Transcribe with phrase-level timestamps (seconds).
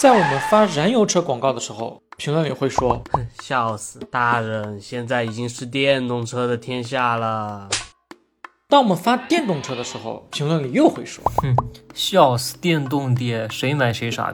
[0.00, 3.98] 在我们发燃油车广告的时候，评论里会说：“哼， 笑死！
[4.10, 7.68] 大人，现在已经是电动车的天下了。”
[8.66, 11.54] 当我们发电动车的时候，评论里又会说：“哼，
[11.92, 12.56] 笑死！
[12.56, 14.30] 电动爹，谁买谁傻。”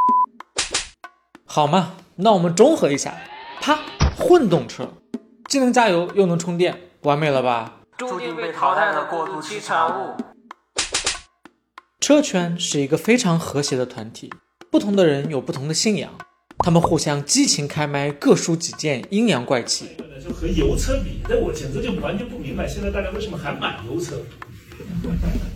[1.45, 3.13] 好嘛，那我们中和一下，
[3.61, 3.77] 啪，
[4.17, 4.89] 混动车，
[5.49, 7.73] 既能加油又能充电，完美了吧？
[7.99, 10.15] 注定被淘汰的过渡期产物。
[11.99, 14.33] 车圈是一个非常和谐的团体。
[14.71, 16.11] 不同的人有不同的信仰，
[16.59, 19.91] 他们互相激情开麦，各抒己见，阴阳怪气。
[20.23, 24.17] 就和油车比，那我简直就完全不明白，现在大家为什么还买油车？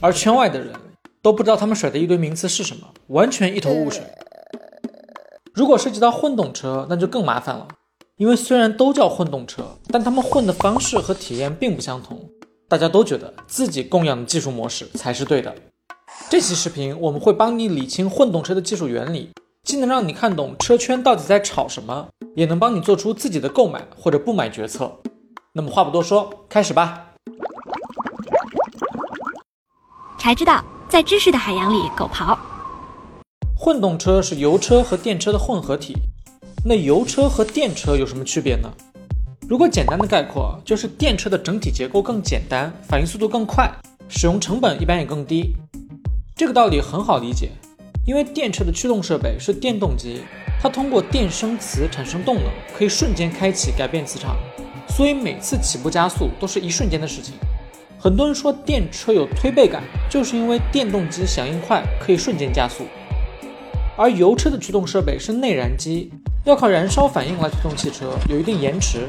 [0.01, 0.73] 而圈外的人
[1.21, 4.03] 都不知道他们甩的一堆名词是什么，完全一头雾水。
[5.53, 7.67] 如果涉及到混动车，那就更麻烦了，
[8.17, 12.31] 因为虽然都叫混动车，但他们混的方式和体验并不相同。
[12.69, 15.53] 大家都觉得自己供养的技术模式才是对的。
[16.29, 19.31] 这期视频我们会帮你理清混动车的技术原理，
[19.65, 24.93] 既能让你看懂车圈到底在吵什么，也能帮你做出自己的购买或者不买决策。
[25.53, 27.07] 那么话不多说，开始吧。
[30.19, 32.37] 才知道在知识的海洋里狗刨。
[33.57, 35.97] 混动车是油车和电车的混合体。
[36.65, 38.71] 那油车和电车有什么区别呢？
[39.49, 43.69] 如果简单的概括，就是电车的整体结构更简单，反应速度更快，
[44.09, 45.57] 使用成本一般也更低。
[46.41, 47.51] 这个道理很好理解，
[48.07, 50.23] 因为电车的驱动设备是电动机，
[50.59, 54.39] 它通过电生磁产生动能，可以瞬间开启改变磁场，
[54.89, 57.35] 所以每次起步加速都是一瞬间的事情。
[57.99, 62.87] 很多人说电车有推背感，就是因为电动机响应快，可以瞬间加速。
[63.95, 66.11] 而油车的驱动设备是内燃机，
[66.47, 69.07] 要靠燃烧反应来推动汽车，有一定延迟，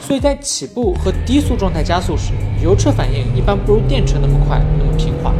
[0.00, 2.30] 所以在起步和低速状态加速时，
[2.62, 5.34] 油车反应一般不如电车那么快，那么平滑。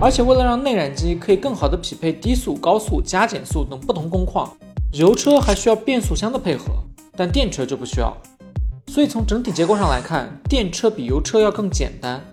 [0.00, 4.56] 而且为了让内燃机可以更好的匹配低速、高速、加减速等不同工况，
[4.92, 6.66] 油车还需要变速箱的配合，
[7.16, 8.16] 但电车就不需要。
[8.86, 12.24] 所以从整体结构上来看，电车比油车要更简单。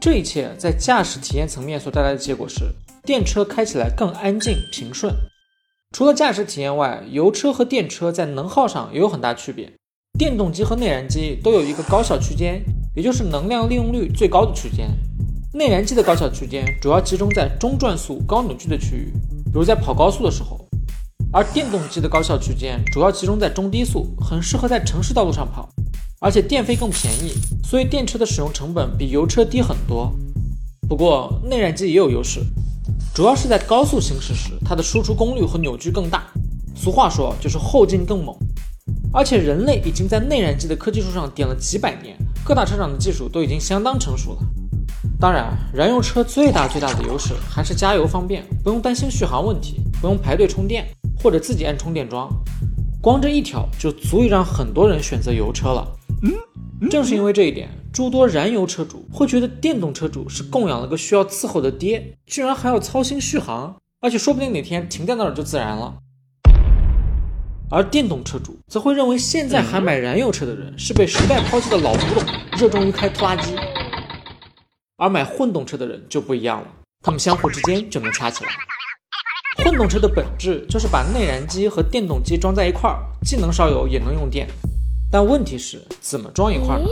[0.00, 2.72] 这一切在驾驶体验层面所带来的结果是，
[3.04, 5.14] 电车开起来更安静平顺。
[5.92, 9.70] 除了驾驶体验外，油车和电车在能耗上也有很大区别。
[10.18, 12.62] 电动机和内燃机都有一个高效区间，
[12.96, 14.88] 也就是能量利用率最高的区间。
[15.56, 19.12] 内燃机的高效区间主要集中在中转速、高扭矩的区域，
[19.44, 20.56] 比如在跑高速的时候；
[21.32, 25.68] 而电动机的高效区间主要集中在中低速，很适合在城市道路上跑，
[26.20, 30.12] 而且电费更便宜，所以电车的使用成本比油车低很多。
[30.88, 32.40] 不过内燃机也有优势，
[33.14, 36.24] 主要是在高速行驶时，它的输出功率和扭矩更大，
[36.74, 38.36] 俗话说就是后劲更猛。
[39.12, 44.38] 而且人类已经在内燃机的科技树上点了几百年，各大车厂的技术都已经相当成熟了。
[45.20, 50.86] 当然，燃油车最大最大的优势还是加油方便，不用担心续航问题，不用排队充电
[51.16, 52.28] 或者自己按充电桩，
[53.00, 55.86] 光这一条就足以让很多人选择油车了。
[56.22, 65.94] 嗯，正是因为这一点，诸多燃油车主会觉得电动车主是供养了个需要伺候的爹，居然还要操心续航，而且说不定哪天停在那儿就自燃了。
[67.70, 72.24] 而电动车主则会认为现在还买燃油车的人是被时代抛弃的老古董，
[72.58, 73.54] 热衷于开拖拉机。
[74.96, 76.68] 而买混动车的人就不一样了，
[77.02, 78.50] 他们相互之间就能掐起来。
[79.64, 84.48] 混动车的本质就是把内燃机和电动机装在一块儿，既能烧油也能用电。
[85.10, 86.86] 但问题是怎么装一块呢？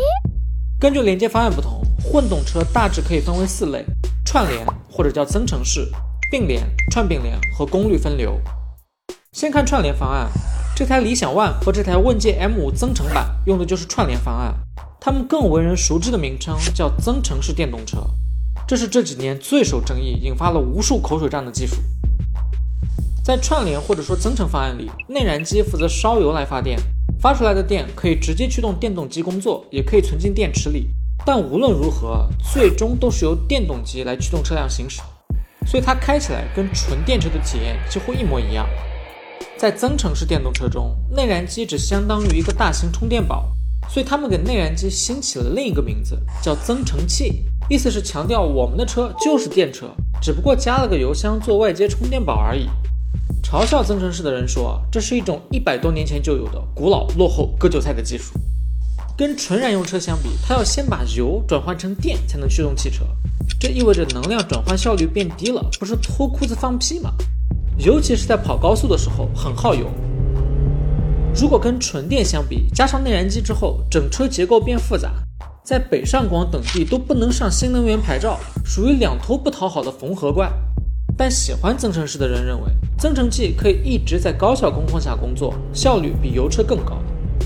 [0.81, 3.85] 根据连接方案不同，混动车大致可以分为四类：
[4.25, 5.89] 串联或者叫增程式、
[6.29, 8.41] 并联、串并联和功率分流。
[9.31, 10.29] 先看串联方案，
[10.75, 14.55] 这台理想 ONE 和这台问界 M5 增程版用的就是串联方案。
[15.05, 17.99] 他们更为人熟知的名称叫增程式电动车，
[18.69, 21.75] 这是这几年最受争议、引发了无数口水战的技术。
[23.25, 26.79] 在串联或者说增程方案里，内燃机负责烧油来发电，
[27.21, 30.89] 发出来的电可以直接驱动电动机工作，也可以存进电池里。
[31.27, 35.03] 但无论如何，最终都是由电动机来驱动车辆行驶，
[35.67, 38.69] 所以它开起来跟纯电车的体验几乎一模一样。
[39.59, 43.52] 在增程式电动车中，内燃机只相当于一个大型充电宝。
[43.89, 49.91] 所以他们给内燃机新起了另一个名字，叫增程器，意思是强调我们的车就是电车，
[50.21, 52.69] 只不过加了个油箱做外接充电宝而已。
[53.43, 58.33] 嘲笑增程式的人说，这是一种一百多年前就有的古老、落后、割韭菜的技术。
[59.15, 63.05] 跟纯燃油车相比，它要先把油转换成电才能驱动汽车，
[63.61, 67.13] 这意味着能量转换效率变低了，不是脱裤子放屁吗？
[67.77, 69.87] 尤其是在跑高速的时候，很耗油。
[71.35, 75.11] 如果跟纯电相比，加上内燃机之后，整车结构变复杂，
[75.65, 80.53] 在北上广等地都不能上新能源牌照，属于两头不讨好的缝合怪。
[81.17, 82.67] 但喜欢增程式的人认为，
[82.99, 86.99] 增程器可以一直在高效工况下工作，效率比油车更高，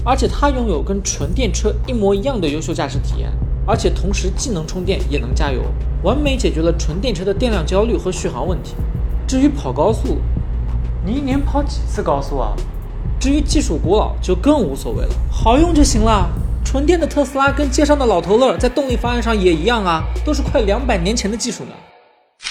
[0.04, 3.30] 而且它拥有跟纯电车一模一样的优秀驾驶体验，
[3.64, 5.62] 而且同时既能充电也能加油，
[6.02, 8.74] 完美解决了纯电车的电量焦虑和续航问题。
[9.28, 10.18] 至于跑高速，
[11.04, 12.52] 你一年跑几次高速啊？
[13.20, 16.28] 至于技术古老就更无所谓了，好用就行了。
[16.64, 21.70] 纯电的特斯拉跟街上的老头乐在动力方案上也一样啊，都是快两百年前的技术呢。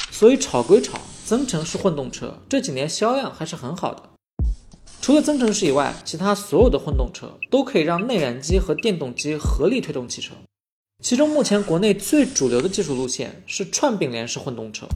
[0.10, 4.02] 所以炒归炒，增程式混动车这几年销量还是很好的。
[5.02, 10.34] 除了增程式以外，其他所有的混动车都可以让内燃机和电动机合力推动汽车。
[11.04, 14.88] 其中目前国内最主流的技术路线是串并联式混动车。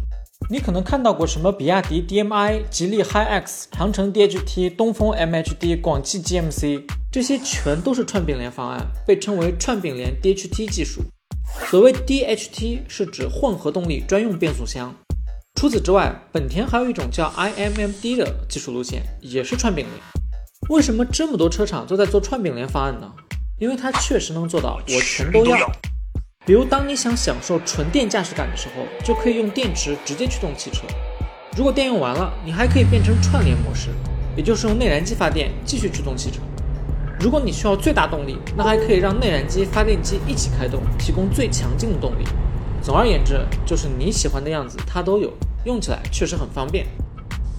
[0.48, 11.02] 你可能看到过什么比亚迪 DMI、吉利 HiX、长城 DHT、东风 MHD、广汽 GMC，这些全都是串并联方案，被称为串并联 DHT 技术。
[11.70, 14.96] 所谓 DHT 是指混合动力专用变速箱。
[15.60, 19.98] 除此之外，本田还有一种叫 IMMD 的技术路线，也是串并联。
[20.70, 23.12] 为什么这么多车厂都在做串并联方案呢？
[23.60, 25.72] 因为它确实能做到我全都要。
[26.50, 30.82] 比如，当你想享受纯电驾驶感的时候，就可以用电池直接驱动汽车。
[31.56, 33.92] 如果电用完了，你还可以变成串联模式，
[34.36, 36.40] 也就是用内燃机发电继续驱动汽车。
[37.20, 42.24] 如果你需要最大动力，那还可以让内燃机、发电机一起开动，提供最强劲的动力。
[42.82, 45.32] 总而言之，就是你喜欢的样子它都有，
[45.66, 46.88] 用起来确实很方便。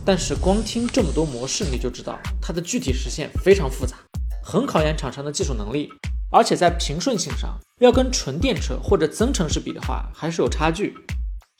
[0.04, 3.98] 但是光听这么多模式，你就知道它的具体实现非常复杂，
[4.42, 5.88] 很考验厂商的技术能力。
[6.32, 10.94] 而且在平顺性上，要跟纯电车或者增程式比的话，还是有差距。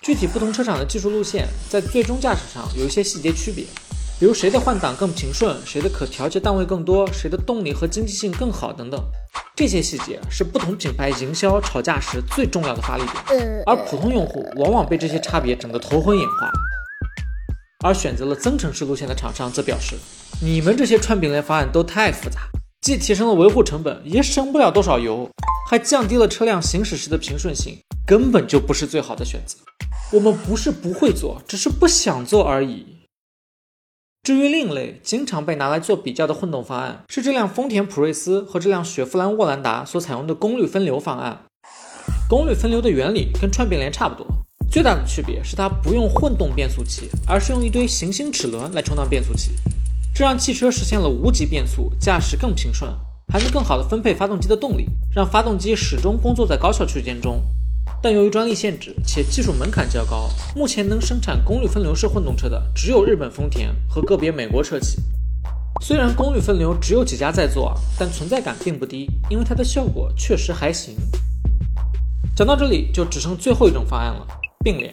[0.02, 3.64] 具体不同车厂的技术路线，在最终驾驶上有一些细节区别，
[4.18, 9.02] 比如谁的换挡更平顺，谁的可调节档位更多，谁的动力和经济性更好等等。
[9.56, 16.50] 这些细节是不同品牌营销吵架时最重要的发力点，而普通用户往往被这些差别整得头昏眼花。
[17.82, 19.96] 而选择了增程式路线的厂商则表示，
[20.42, 22.40] 你们这些串并联方案都太复杂。
[22.80, 25.28] 既提升了维护成本，也省不了多少油，
[25.68, 29.58] 还降低了车辆行驶时的平顺性，根本就不是最好的选择。
[30.12, 32.86] 我们不是不会做，只是不想做而已。
[34.22, 41.44] 至于另类经常被拿来做比较的混动方案，是这辆丰田普锐斯和这辆雪佛兰沃兰达所采用的功率分流方案。
[42.30, 44.26] 功率分流的原理跟串并联差不多，
[44.70, 49.50] 最大的区别是它不用混动变速器，而是用一堆行星齿轮来充当变速器。
[50.20, 52.94] 这让汽车实现了无级变速，驾驶更平顺，
[53.32, 57.42] 还能更好的分配发动机的动力，让发动机始终工作在高效区间中。
[58.02, 65.00] 但由于专利限制且技术门槛较高，目前能生产功率分流式混动车的只有日本丰田和个别美国车企。
[65.80, 70.94] 虽然功率分流只有几家在做，但存在感并不低，因为它的效果确实还行。
[72.36, 74.26] 讲到这里，就只剩最后一种方案了——
[74.62, 74.92] 并联。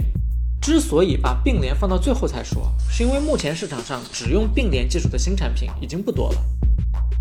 [0.67, 6.43] 之所以把并联放到最后才说，是因为目前市场上只用并联技术的新产品已经不多了。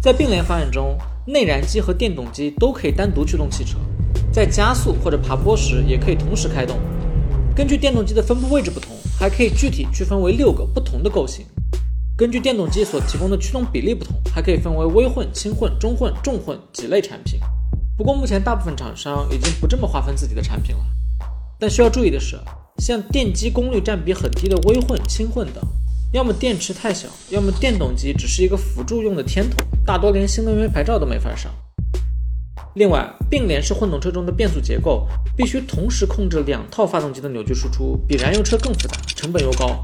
[0.02, 3.78] 在并联方案中，内燃机和电动机都可以单独驱动汽车，
[4.32, 6.76] 在加速或者爬坡时也可以同时开动。
[7.54, 11.46] 根据电动机的分布位置不同，还可以具体区分为六个不同的构型。
[12.16, 17.38] 根据电动机所提供的驱动比例不同，还可以分为微混、轻混、中混、重混几类产品。
[17.96, 20.82] 不过目前大部分厂商已经不这么划分自己的产品了。
[21.60, 22.37] 但需要注意的是。
[22.78, 25.62] 像电机功率占比很低的微混、轻混等，
[26.12, 31.50] 要么电池太小，要么电动机只是一个辅助用的天头，大多连新能源牌照都没法上。
[32.75, 39.80] 另外，并联式混动车中的变速结构必须同时控制两套发动机的扭矩输出，比燃油车更复杂，成本又高。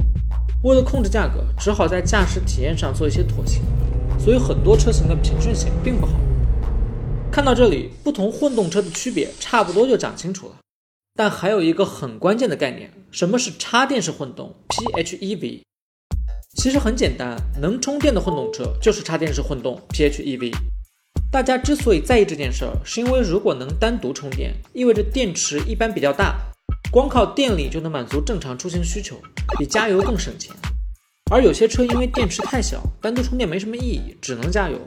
[0.63, 3.61] 为了控制价格，只好在驾驶体验上做一些妥协，
[4.19, 6.13] 所以很多车型的平顺性并不好。
[7.33, 10.62] 看到这里，不同混动车的区别差不多就讲清楚了。
[11.15, 15.61] 但还有一个很关键的概念，什么是插电式混动 （PHEV）？
[16.57, 20.55] 其实很简单，能充电的混动车就是插电式混动 （PHEV）。
[21.31, 26.39] 大家之所以在意这件事儿，是因为如果能单独充电，意味着电池一般比较大，
[26.91, 29.21] 光靠电力就能满足正常出行需求，
[29.59, 30.55] 比加油更省钱。
[31.31, 34.79] 而有些车因为电池太小，单独充电没什么意义，只能加油，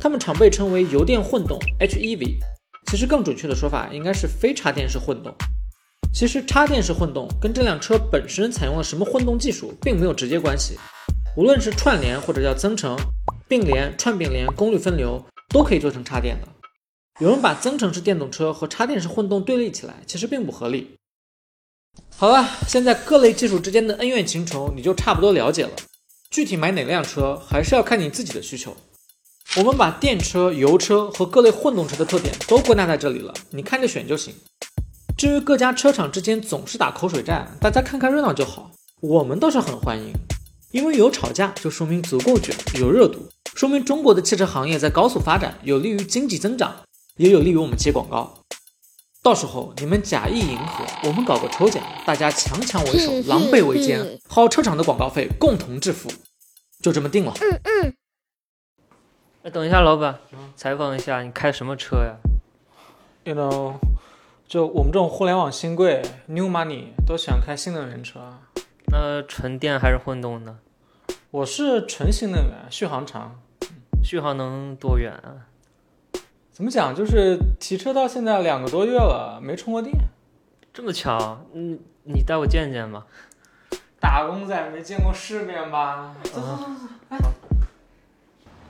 [0.00, 2.40] 它们常被称为油电混动 （HEV）。
[2.90, 5.32] 其实更准确的说法应该是非插电式混动。
[6.12, 10.76] 其实插电式混动跟这辆车本身采用了什么混动技术并没有直接关系，
[11.36, 12.96] 无论是串联或者叫增程、
[13.46, 16.48] 并联、串并联、功率分流，都可以做成插电的。
[17.20, 20.96] 有人把增程式电动车和插电式混动对立起来，其实并不合理。
[22.16, 25.70] 好了，现在各类技术之间的恩怨情仇你就差不多了解了。
[26.30, 28.76] 具体买哪辆车还是要看你自己的需求。
[29.56, 34.34] 我们把电车、油车和各类混动车的特点都归纳在这里了，你看着选就行。
[35.18, 38.70] 至于各家车厂之间总是打口水战，大家看看热闹就好。
[39.00, 40.12] 我们倒是很欢迎。
[40.70, 46.84] 因为有吵架，就说明足够卷，有热度，说明中国的汽车行业在高速发展，有利于经济增长，
[47.16, 48.44] 也有利于我们接广告。
[49.20, 56.08] 到时候你们假意迎合，我们搞个抽奖，大家强强为首，狼狈为奸，好车厂的广告费共同致富，
[56.80, 57.34] 就这么定了。
[57.40, 57.94] 嗯嗯
[59.42, 60.20] 哎，等一下，老板，
[60.54, 62.14] 采访一下，你开什么车呀
[63.24, 63.74] ？You know，
[64.48, 68.18] 就我们这种互联网新贵，new money 都喜欢开新能源车。
[68.86, 70.56] 那纯电还是混动呢？
[71.30, 73.38] 我是纯新能源，续航长。
[74.02, 75.44] 续航能多远啊？
[76.50, 76.94] 怎么讲？
[76.94, 79.94] 就是提车到现在两个多月了，没充过电。
[80.72, 81.44] 这么巧？
[81.52, 83.06] 嗯，你带我见见吧。
[84.00, 86.14] 打工仔没见过世面吧？
[86.22, 86.66] 走走走走，
[87.10, 87.18] 来。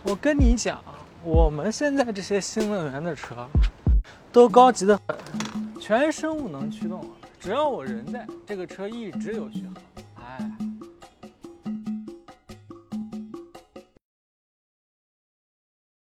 [0.02, 0.82] 我跟你讲，
[1.22, 3.46] 我们现在这些新能源的车，
[4.32, 5.16] 都高级的很，
[5.88, 7.02] 全生物能驱动，
[7.40, 9.74] 只要我人在，这个车一直有续航。
[10.16, 10.52] 哎。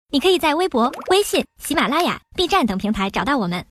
[0.09, 3.65] 你可以在微博、微信、喜马拉雅、B 站等平台找到我们。